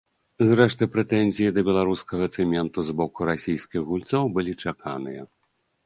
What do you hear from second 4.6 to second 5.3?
чаканыя.